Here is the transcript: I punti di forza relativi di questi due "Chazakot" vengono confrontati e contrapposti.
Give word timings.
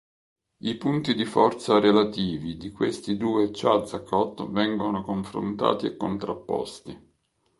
I 0.63 0.77
punti 0.77 1.13
di 1.13 1.25
forza 1.25 1.77
relativi 1.79 2.57
di 2.57 2.71
questi 2.71 3.17
due 3.17 3.51
"Chazakot" 3.53 4.49
vengono 4.49 5.03
confrontati 5.03 5.85
e 5.85 5.95
contrapposti. 5.95 7.11